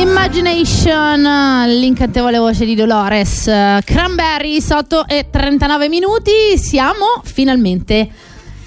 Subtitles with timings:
[0.00, 1.20] Imagination,
[1.78, 3.44] l'incantevole voce di Dolores.
[3.84, 6.30] Cranberry, 8 e 39 minuti.
[6.56, 8.08] Siamo finalmente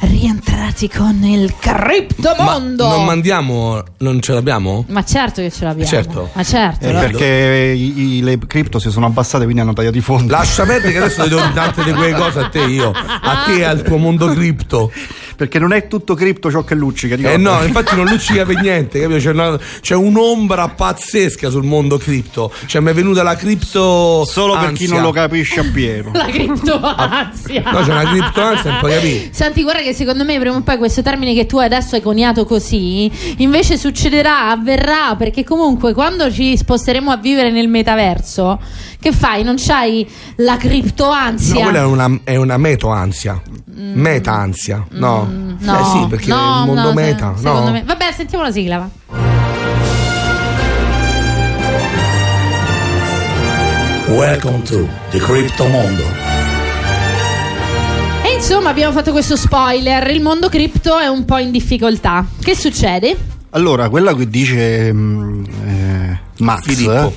[0.02, 2.88] rientrati con il criptomondo.
[2.88, 4.86] Ma non mandiamo, non ce l'abbiamo?
[4.90, 5.90] Ma certo che ce l'abbiamo.
[5.90, 6.30] Certo.
[6.34, 6.86] Ma certo.
[6.86, 10.28] Eh, lo- perché i- i- le cripto si sono abbassate, quindi hanno tagliato i fondi.
[10.30, 13.54] Lascia perdere che adesso ti do tante di quelle cose a te io, a te
[13.60, 14.92] e al tuo mondo cripto.
[15.44, 17.16] Perché non è tutto cripto ciò che luccica.
[17.16, 19.20] Eh no, infatti non luccica per niente, capito?
[19.20, 22.50] C'è, una- c'è un'ombra pazzesca sul mondo cripto.
[22.66, 26.12] Cioè mi è venuta la cripto Solo per chi non lo capisce appieno.
[26.14, 27.64] La criptoansia.
[27.72, 29.30] No, c'è una criptoansia, non puoi capire.
[29.32, 32.46] Senti, guarda che secondo me prima o poi questo termine che tu adesso hai coniato
[32.46, 38.62] così, invece succederà, avverrà, perché comunque quando ci sposteremo a vivere nel metaverso,
[39.04, 39.44] che fai?
[39.44, 41.56] Non c'hai la criptoansia?
[41.56, 43.42] No, quella è una, è una meto-ansia.
[43.76, 44.86] Meta-ansia.
[44.92, 45.28] No.
[45.30, 47.34] Mm, no, Eh sì, perché no, il mondo no, se- meta.
[47.36, 47.72] secondo no.
[47.72, 47.84] me.
[47.84, 48.78] Vabbè, sentiamo la sigla.
[48.78, 48.90] va.
[54.08, 56.04] Welcome to the Crypto Mondo.
[58.24, 60.10] E insomma, abbiamo fatto questo spoiler.
[60.12, 62.26] Il mondo cripto è un po' in difficoltà.
[62.40, 63.18] Che succede?
[63.50, 67.14] Allora, quella che dice mm, eh, Max, Filippo.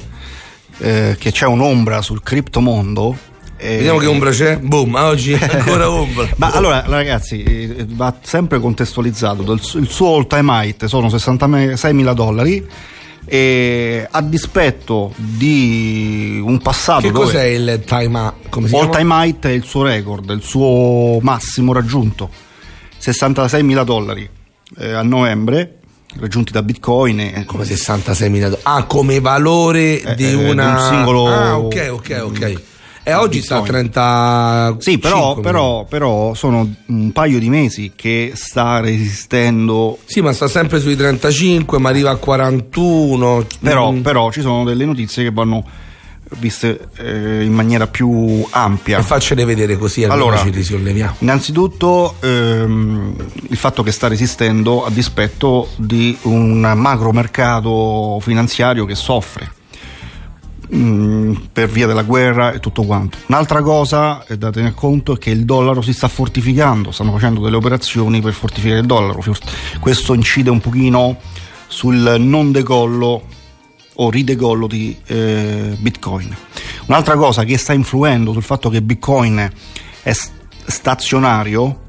[0.78, 3.16] Eh, che c'è un'ombra sul criptomondo.
[3.56, 4.58] eh, Vediamo che ombra c'è.
[4.58, 6.28] Boom, oggi è ancora ombra.
[6.36, 9.50] Ma allora, ragazzi, eh, va sempre contestualizzato.
[9.52, 12.66] Il su- Il suo all time height sono 66 mila dollari.
[13.28, 18.32] E a dispetto di un passato Che cos'è il time?
[18.50, 22.30] Come si all time height è il suo record, il suo massimo raggiunto
[22.98, 24.30] 66 mila dollari
[24.78, 25.78] eh, a novembre
[26.20, 28.62] raggiunti da Bitcoin e- Come 66 mila dollari.
[28.64, 30.64] Ah, come valore Eh, di eh, una...
[30.64, 32.62] di un singolo- Ah, ok, ok, ok.
[33.08, 33.82] E oggi sta a Bitcoin.
[33.92, 34.76] 30...
[34.80, 39.98] Sì, però, però, però sono un paio di mesi che sta resistendo.
[40.06, 43.46] Sì, ma sta sempre sui 35, ma arriva a 41.
[43.60, 44.00] Però, Mm.
[44.00, 45.64] però ci sono delle notizie che vanno
[46.38, 48.98] viste eh, in maniera più ampia.
[48.98, 51.16] E faccele vedere così Allora, ci risolleviamo.
[51.20, 53.14] Innanzitutto ehm,
[53.48, 59.52] il fatto che sta resistendo a dispetto di un macro mercato finanziario che soffre
[60.74, 63.18] mm, per via della guerra e tutto quanto.
[63.26, 67.40] Un'altra cosa è da tener conto è che il dollaro si sta fortificando, stanno facendo
[67.40, 69.22] delle operazioni per fortificare il dollaro.
[69.80, 71.18] Questo incide un pochino
[71.68, 73.22] sul non decollo
[73.96, 76.34] o ridecollo di eh, Bitcoin.
[76.86, 79.50] Un'altra cosa che sta influendo sul fatto che Bitcoin
[80.02, 80.12] è
[80.66, 81.80] stazionario,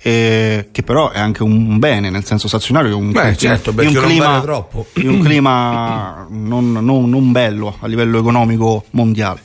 [0.00, 3.92] eh, che però è anche un bene, nel senso stazionario è un, Beh, certo, un
[3.92, 4.44] clima,
[4.94, 9.42] di un clima non, non- non bello a livello economico mondiale.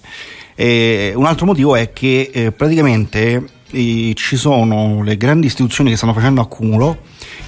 [0.55, 5.97] E un altro motivo è che eh, praticamente eh, ci sono le grandi istituzioni che
[5.97, 6.99] stanno facendo accumulo,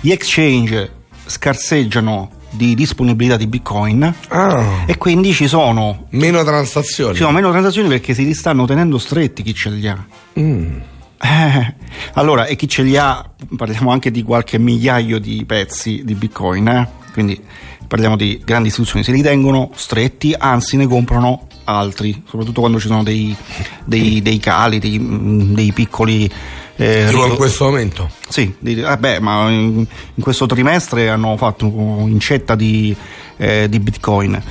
[0.02, 0.92] gli exchange
[1.28, 7.14] scarseggiano di disponibilità di Bitcoin Ah, e quindi ci sono, meno transazioni.
[7.14, 10.06] ci sono meno transazioni perché si li stanno tenendo stretti chi ce li ha.
[10.40, 10.78] Mm.
[11.22, 11.76] Eh,
[12.14, 13.24] allora, e chi ce li ha,
[13.56, 16.88] parliamo anche di qualche migliaio di pezzi di Bitcoin, eh?
[17.14, 17.42] quindi
[17.88, 22.88] parliamo di grandi istituzioni, se li tengono stretti, anzi ne comprano altri, soprattutto quando ci
[22.88, 23.36] sono dei,
[23.86, 26.30] dei- dei cali, dei, mm, dei piccoli...
[26.78, 28.10] eh, Tipo in questo momento.
[28.28, 32.96] sì, di- vabbè, ma in, in questo trimestre hanno fatto incetta di,
[33.38, 34.42] eh, di bitcoin.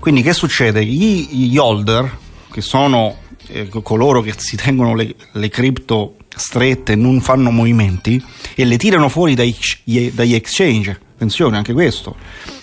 [0.00, 0.84] Quindi che succede?
[0.84, 2.18] Gli, gli holder,
[2.50, 3.16] che sono
[3.48, 8.22] eh, coloro che si tengono le, le cripto strette, non fanno movimenti
[8.54, 9.54] e le tirano fuori dai,
[10.12, 10.98] dagli exchange.
[11.24, 12.16] Attenzione, anche questo.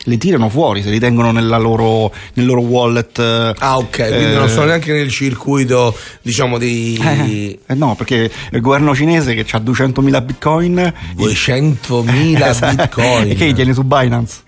[0.03, 3.17] Le tirano fuori, se li tengono nella loro, nel loro wallet.
[3.17, 7.95] eh, Ah, ok, quindi eh, non sono neanche nel circuito, diciamo, dei eh, eh no,
[7.95, 12.75] perché il governo cinese che ha 200.000 bitcoin 200.000 Esatto.
[12.75, 13.31] bitcoin.
[13.31, 14.41] E che li tiene su Binance?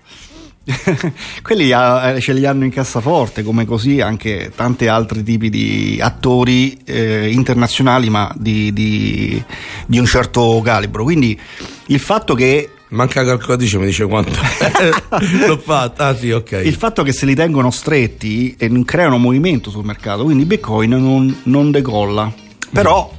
[1.42, 5.98] Quelli ah, eh, ce li hanno in cassaforte, come così anche tanti altri tipi di
[6.00, 9.42] attori eh, internazionali, ma di, di-
[9.86, 11.02] di un certo calibro.
[11.02, 11.38] Quindi
[11.86, 14.32] il fatto che Manca la calcolatrice, mi dice quanto.
[15.46, 16.62] L'ho fatta, ah sì, ok.
[16.64, 20.90] il fatto che se li tengono stretti e non creano movimento sul mercato, quindi Bitcoin
[20.90, 22.32] non, non decolla.
[22.70, 23.12] Però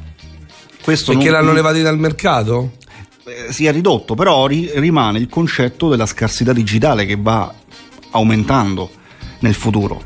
[0.82, 2.72] questo Perché non, l'hanno levati dal mercato?
[3.26, 7.54] eh, si è ridotto, però ri- rimane il concetto della scarsità digitale che va
[8.12, 8.90] aumentando
[9.40, 10.04] nel futuro.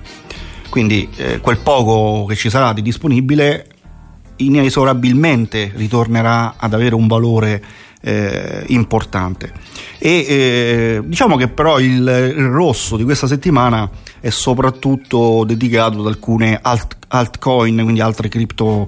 [0.69, 3.67] Quindi eh, quel poco che ci sarà di disponibile
[4.38, 7.61] inesorabilmente ritornerà ad avere un valore
[8.01, 9.51] eh, importante.
[9.97, 16.07] E eh, diciamo che però il, il rosso di questa settimana è soprattutto dedicato ad
[16.07, 18.87] alcune alt- altcoin, quindi altre cripto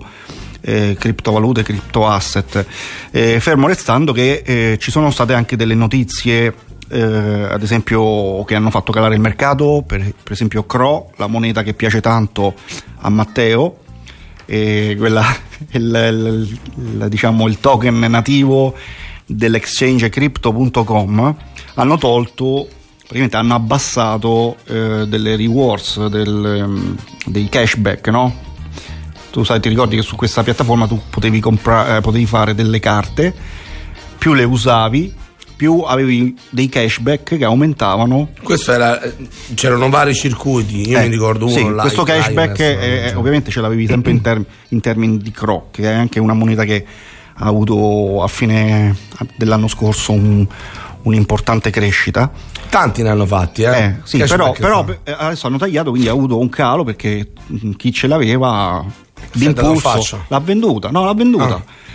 [0.62, 2.66] eh, criptovalute, criptoasset.
[3.12, 6.54] Eh, fermo restando che eh, ci sono state anche delle notizie
[6.92, 11.64] eh, ad esempio che hanno fatto calare il mercato, per, per esempio Cro, la moneta
[11.64, 12.54] che piace tanto
[13.00, 13.78] a Matteo,
[14.46, 15.26] quella,
[15.72, 18.76] il, il, diciamo, il token nativo
[19.26, 21.36] dell'exchange crypto.com
[21.76, 22.68] hanno tolto
[22.98, 26.96] praticamente hanno abbassato eh, delle rewards del, um,
[27.26, 28.34] dei cashback no?
[29.32, 32.80] tu sai ti ricordi che su questa piattaforma tu potevi, compra- eh, potevi fare delle
[32.80, 33.34] carte
[34.18, 35.14] più le usavi
[35.62, 38.30] più avevi dei cashback che aumentavano.
[38.42, 39.00] Questo era,
[39.54, 41.54] c'erano vari circuiti, io eh, mi ricordo uno.
[41.54, 45.30] Sì, live, questo cashback live, è, ovviamente ce l'avevi sempre in, term- in, termini di
[45.32, 46.84] CRO, che è anche una moneta che
[47.36, 48.96] ha avuto a fine
[49.36, 50.48] dell'anno scorso un,
[51.04, 52.32] un'importante crescita.
[52.68, 53.78] Tanti ne hanno fatti, eh?
[53.78, 57.34] eh sì, però, però adesso hanno tagliato, quindi ha avuto un calo perché
[57.78, 58.84] chi ce l'aveva
[59.32, 60.90] d'impulso l'ha venduta.
[60.90, 61.54] No, l'ha venduta.
[61.54, 61.90] Ah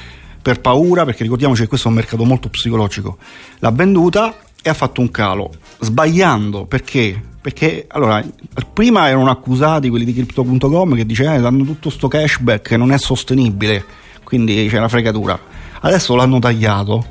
[0.46, 3.18] per paura, perché ricordiamoci che questo è un mercato molto psicologico,
[3.58, 5.50] l'ha venduta e ha fatto un calo,
[5.80, 7.20] sbagliando perché?
[7.40, 8.24] Perché allora,
[8.72, 12.96] prima erano accusati quelli di crypto.com che dicevano eh, danno tutto sto cashback non è
[12.98, 13.84] sostenibile,
[14.22, 15.36] quindi c'è una fregatura.
[15.80, 17.04] Adesso l'hanno tagliato,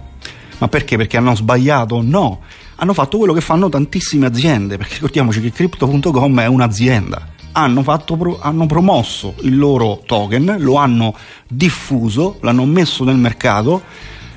[0.60, 0.96] ma perché?
[0.96, 2.02] Perché hanno sbagliato?
[2.02, 2.40] No,
[2.76, 8.38] hanno fatto quello che fanno tantissime aziende, perché ricordiamoci che crypto.com è un'azienda hanno, fatto,
[8.42, 11.16] hanno promosso il loro token, lo hanno
[11.48, 13.82] diffuso, l'hanno messo nel mercato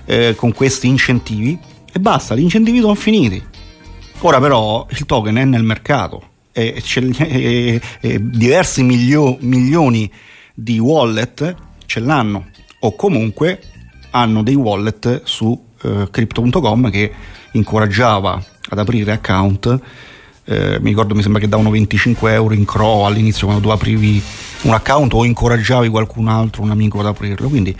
[0.04, 1.58] eh, con questi incentivi
[1.92, 3.42] e basta, gli incentivi sono finiti.
[4.20, 6.22] Ora però il token è nel mercato
[6.52, 6.80] e,
[7.18, 10.10] e, e diversi milio, milioni
[10.54, 11.54] di wallet
[11.86, 12.46] ce l'hanno
[12.80, 13.60] o comunque
[14.10, 17.12] hanno dei wallet su eh, crypto.com che
[17.52, 19.80] incoraggiava ad aprire account
[20.48, 24.22] eh, mi ricordo mi sembra che davano 25 euro in CRO all'inizio quando tu aprivi
[24.62, 27.76] un account o incoraggiavi qualcun altro, un amico ad aprirlo, quindi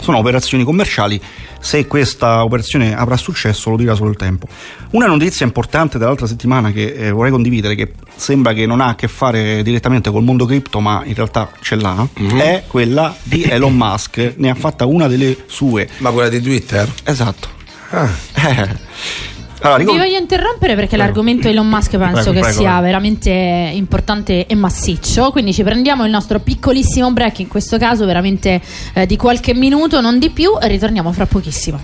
[0.00, 1.20] sono operazioni commerciali,
[1.60, 4.48] se questa operazione avrà successo lo dirà solo il tempo.
[4.90, 8.94] Una notizia importante dell'altra settimana che eh, vorrei condividere, che sembra che non ha a
[8.96, 12.38] che fare direttamente col mondo cripto, ma in realtà ce l'ha, mm-hmm.
[12.38, 15.88] è quella di Elon Musk, ne ha fatta una delle sue.
[15.98, 16.92] Ma quella di Twitter?
[17.04, 17.48] Esatto.
[17.90, 18.10] Ah.
[18.42, 18.90] Eh.
[19.62, 21.04] Allora, Vi voglio interrompere perché prego.
[21.04, 25.30] l'argomento Elon Musk penso prego, che prego, sia veramente importante e massiccio.
[25.30, 28.60] Quindi ci prendiamo il nostro piccolissimo break, in questo caso veramente
[28.94, 31.80] eh, di qualche minuto, non di più, e ritorniamo fra pochissimo.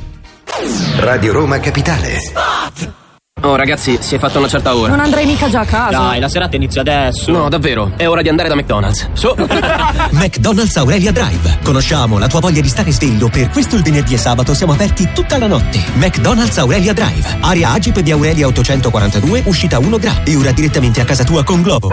[0.98, 2.18] Radio Roma Capitale.
[2.18, 3.07] Spot!
[3.42, 4.88] Oh ragazzi, si è fatta una certa ora.
[4.88, 5.96] Non andrei mica già a casa.
[5.96, 7.30] Dai, la serata inizia adesso.
[7.30, 9.08] No, davvero, è ora di andare da McDonald's.
[9.12, 9.32] Su.
[10.10, 11.58] McDonald's Aurelia Drive.
[11.62, 15.10] Conosciamo la tua voglia di stare sveglio, per questo il venerdì e sabato siamo aperti
[15.12, 15.82] tutta la notte.
[15.94, 17.38] McDonald's Aurelia Drive.
[17.40, 20.22] Area Agip di Aurelia 842, uscita 1 Gra.
[20.24, 21.90] E ora direttamente a casa tua con Globo.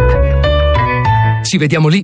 [1.44, 2.02] Ci vediamo lì.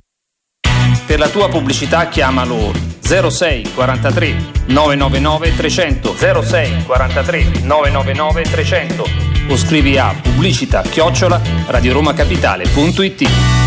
[1.06, 4.34] Per la tua pubblicità chiamalo 06 43
[4.66, 9.04] 999 300 06 43 999 300
[9.48, 13.61] o scrivi a pubblicità chiocciola radioromacapitale.it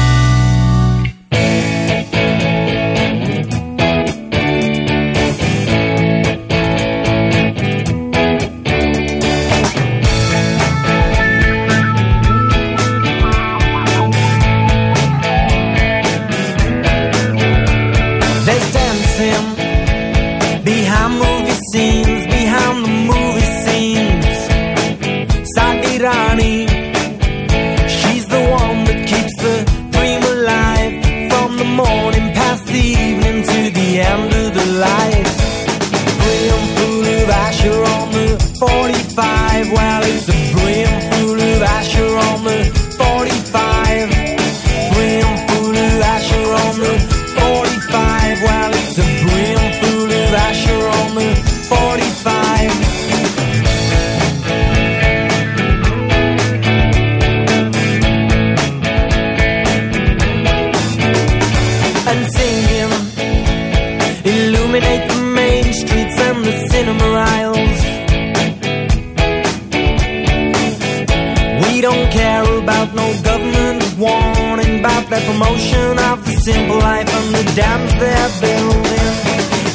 [72.93, 79.13] no government warning about that promotion of the simple life and the dams they're building.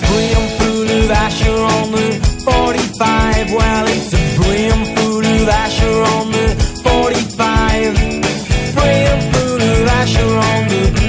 [0.06, 2.08] Brim full of Asher on the
[2.44, 3.52] 45.
[3.52, 6.46] Well, it's a brim full of Asher on the
[6.84, 7.94] 45.
[8.76, 10.99] Brim full of Asher on the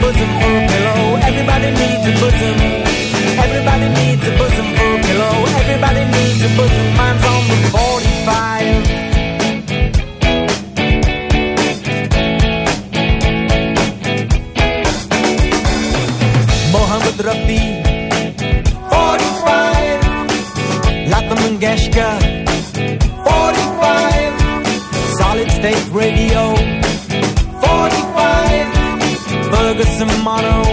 [0.00, 1.16] bosom for a pillow.
[1.28, 2.77] Everybody needs a bosom.
[30.00, 30.67] a motto.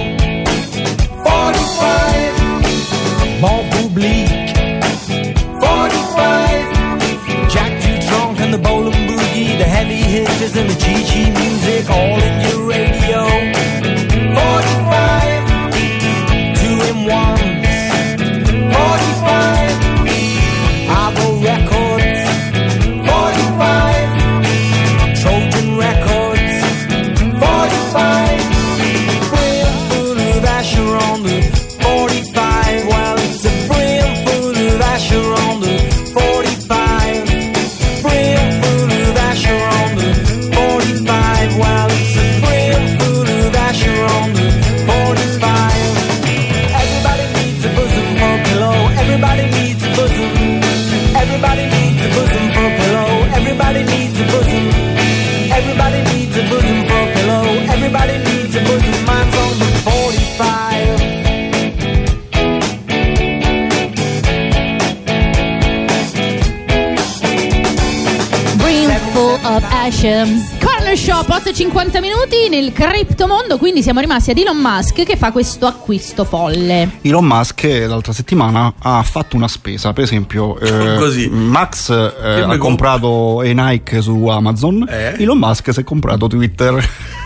[69.96, 70.58] Ashes.
[70.62, 75.68] Corner Shop, 8.50 minuti nel criptomondo, quindi siamo rimasti ad Elon Musk che fa questo
[75.68, 76.98] acquisto folle.
[77.02, 81.30] Elon Musk eh, l'altra settimana ha fatto una spesa, per esempio eh, Così.
[81.30, 85.16] Max eh, ha comprato e Nike su Amazon, Eh?
[85.18, 86.86] Elon Musk si è comprato Twitter.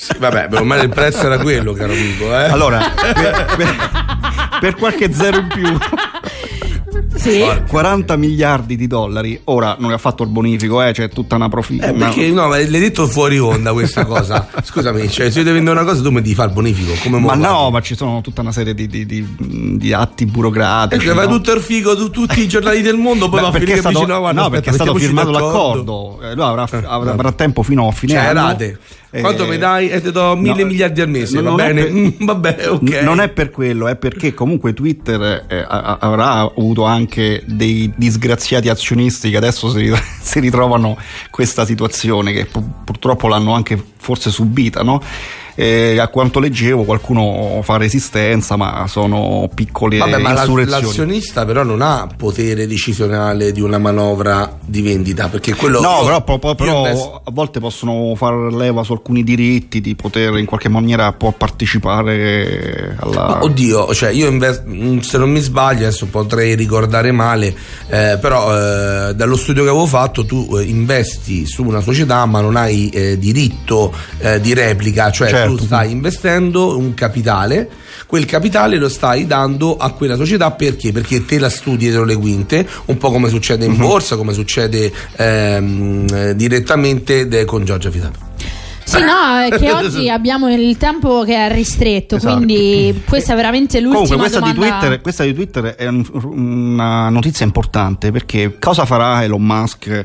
[0.00, 2.26] Sì, vabbè, ormai il prezzo era quello, caro amico.
[2.26, 2.44] Eh?
[2.44, 3.90] Allora, per, per-
[4.60, 5.76] per qualche zero in più,
[7.18, 7.44] Sì.
[7.68, 9.40] 40 miliardi di dollari.
[9.44, 11.84] Ora non ha fatto il bonifico, eh, c'è tutta una profilo.
[11.86, 14.46] Eh, perché no, ma l'hai detto fuori onda questa cosa.
[14.62, 16.92] Scusami, cioè, se io devo vendere una cosa, tu mi devi fare il bonifico.
[17.02, 17.70] Come Ma no, fai?
[17.72, 19.26] ma ci sono tutta una serie di, di- di-
[19.78, 20.96] di atti burocratici.
[21.04, 21.36] Perché fai no?
[21.36, 23.78] tutto il figo su tutti i giornali del mondo, poi Beh, va a perché finire
[23.78, 26.16] è stato, vicino a guarda, no, aspetta, perché è stato firmato d'accordo.
[26.18, 26.30] l'accordo.
[26.30, 27.34] Eh, lui avrà, avrà, vabbè.
[27.34, 28.40] tempo fino a fine Cioè, anno.
[28.46, 28.78] rate.
[29.10, 29.88] Eh, Quanto mi dai?
[29.88, 31.82] E ti do mille no, miliardi al mese, non va è bene?
[31.84, 32.82] per- Mm, vabbè, ok.
[32.82, 37.07] N- Non è per quello, è perché comunque Twitter eh, avrà avuto anche
[37.46, 40.96] dei disgraziati azionisti che adesso si, rit- si ritrovano
[41.30, 45.02] questa situazione che pu- purtroppo l'hanno anche forse subita, no?
[45.60, 51.82] Eh, a quanto leggevo qualcuno fa resistenza, ma sono piccole Vabbè, ma l'azionista però non
[51.82, 56.86] ha potere decisionale di una manovra di vendita, perché quello No, io- però, io però
[56.86, 61.32] investo- a volte possono far leva su alcuni diritti di poter in qualche maniera può
[61.32, 63.26] partecipare alla.
[63.26, 67.48] Ma oddio, cioè io inves- mm, se non mi sbaglio, adesso potrei ricordare male,
[67.88, 72.40] eh, però eh, dallo studio che avevo fatto tu eh, investi su una società ma
[72.40, 75.46] non hai eh, diritto eh, di replica, cioè Certo.
[75.56, 77.68] Tu stai investendo un capitale,
[78.06, 80.92] quel capitale lo stai dando a quella società perché?
[80.92, 84.92] Perché te la studi dietro le quinte, un po' come succede in borsa, come succede
[85.16, 88.26] ehm, eh, direttamente de- con Giorgia Fidato.
[88.84, 92.36] Sì, no, è che oggi abbiamo il tempo che è ristretto, Esatto.
[92.36, 94.78] quindi questa è veramente l'ultima Comunque, questa di, domanda.
[94.78, 100.04] Twitter, questa di Twitter è un- una notizia importante perché cosa farà Elon Musk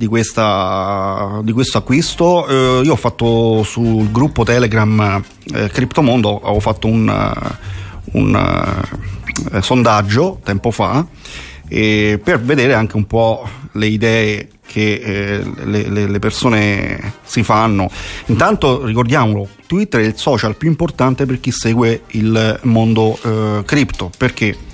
[0.00, 2.46] di, questa, di questo acquisto?
[2.48, 7.56] Eh, io ho fatto sul gruppo Telegram eh, Criptomondo, ho fatto un, eh,
[8.12, 8.34] un,
[9.52, 11.06] eh, sondaggio tempo fa
[11.68, 17.42] eh, per vedere anche un po' le idee che eh, le, le- le persone si
[17.42, 17.90] fanno.
[18.26, 24.10] Intanto ricordiamolo, Twitter è il social più importante per chi segue il mondo eh, cripto.
[24.16, 24.68] Perché?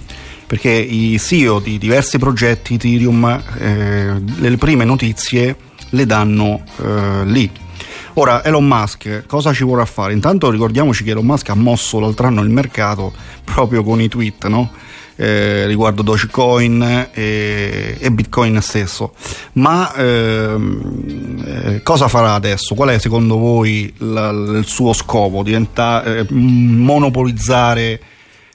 [0.47, 5.57] Perché i CEO di diversi progetti Ethereum eh, le prime notizie
[5.91, 7.51] le danno eh, lì.
[8.15, 10.13] Ora, Elon Musk cosa ci vorrà fare?
[10.13, 13.13] Intanto ricordiamoci che Elon Musk ha mosso l'altro anno il mercato
[13.45, 14.71] proprio con i tweet, no?
[15.19, 19.15] Eh, riguardo Dogecoin e, e Bitcoin stesso.
[19.55, 22.75] Ma ehm, eh, cosa farà adesso?
[22.75, 25.43] Qual è secondo voi la- il suo scopo?
[25.43, 28.01] Diventa, eh, monopolizzare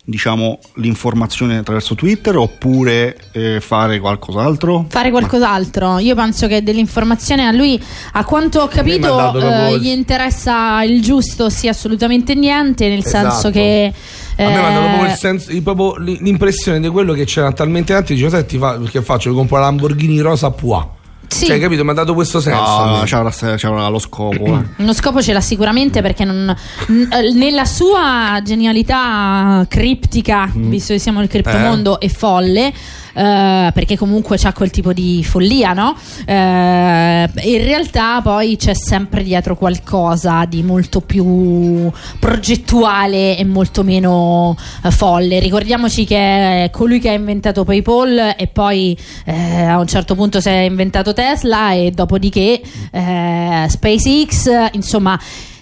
[0.03, 4.86] diciamo, l'informazione attraverso Twitter oppure eh, fare qualcos'altro?
[4.89, 6.00] Fare qualcos'altro.
[6.00, 7.81] Io penso che dell'informazione a lui,
[8.13, 13.51] a quanto ho capito, eh, gli interessa il giusto, sì, assolutamente niente, nel senso Esatto.
[13.51, 13.93] che.
[14.38, 18.13] A me dato proprio, il eh, senso- proprio l'impressione di quello che c'erano talmente tanti.
[18.13, 19.29] Dicevo, senti, fa, che faccio?
[19.29, 21.00] Mi compro la Lamborghini rosa Pua.
[21.31, 21.45] Sì.
[21.45, 21.83] Cioè, capito?
[21.85, 22.59] Mi ha dato questo senso.
[22.85, 24.45] No, c'avrà lo scopo.
[24.45, 24.63] eh.
[24.83, 26.53] Uno scopo ce l'ha sicuramente perché non-
[26.88, 30.69] n- eh, nella sua genialità criptica, Mm.
[30.69, 31.31] visto che siamo nel Eh.
[31.31, 32.73] criptomondo, è folle.
[33.13, 35.95] Eh, perché comunque c'ha quel tipo di follia, no?
[36.25, 41.89] Eh, in realtà poi c'è sempre dietro qualcosa di molto più
[42.19, 45.39] progettuale e molto meno eh, folle.
[45.39, 50.39] Ricordiamoci che è colui che ha inventato PayPal e poi eh, a un certo punto
[50.39, 55.19] si è inventato Tesla e dopodiché eh, SpaceX, insomma,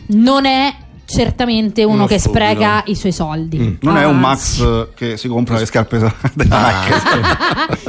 [0.07, 0.73] non è
[1.09, 2.43] certamente uno, Uno che stupido.
[2.45, 3.77] spreca i suoi soldi.
[3.81, 4.19] Non è un.
[4.19, 7.01] Max che si compra le scarpe della Nike.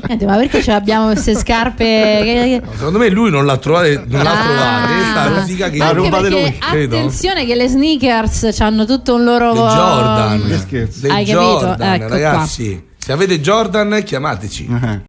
[0.06, 1.84] Niente, ma perché ce abbiamo queste scarpe?
[1.84, 4.44] che- Secondo me lui non l'ha trovata, non l'ha Ah.
[4.44, 5.10] trovata.
[5.10, 6.96] Sta rosica che Anche rubate lui, credo.
[6.96, 10.66] attenzione che le sneakers hanno tutto un loro dei Jordan.
[10.68, 11.40] Dei Hai capito?
[11.60, 12.14] Jordan, Ecco qua.
[12.14, 12.88] ragazzi.
[12.96, 14.68] Se avete Jordan, chiamateci.
[14.82, 15.00] Eh.